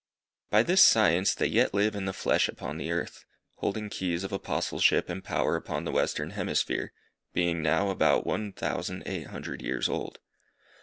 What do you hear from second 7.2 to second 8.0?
being now